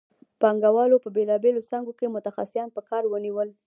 پانګوالو 0.41 1.03
په 1.03 1.09
بېلابېلو 1.15 1.67
څانګو 1.69 1.91
کې 1.99 2.13
متخصصان 2.15 2.67
په 2.75 2.81
کار 2.89 3.03
ونیول 3.07 3.49